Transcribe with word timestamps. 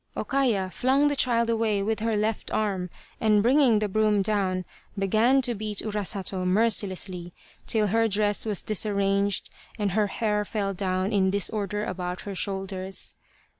O 0.17 0.23
Kaya 0.23 0.71
flung 0.71 1.09
the 1.09 1.15
child 1.15 1.47
away 1.47 1.83
with 1.83 1.99
her 1.99 2.17
left 2.17 2.49
arm, 2.51 2.89
and 3.19 3.43
bringing 3.43 3.77
the 3.77 3.87
broom 3.87 4.23
down, 4.23 4.65
began 4.97 5.43
to 5.43 5.53
beat 5.53 5.83
Urasato 5.85 6.43
mercilessly 6.43 7.33
till 7.67 7.85
her 7.85 8.07
dress 8.07 8.43
was 8.43 8.63
disarranged 8.63 9.51
and 9.77 9.91
her 9.91 10.07
hair 10.07 10.43
fell 10.43 10.73
down 10.73 11.13
in 11.13 11.29
disorder 11.29 11.85
about 11.85 12.21
her 12.21 12.33
shoulders. 12.33 13.13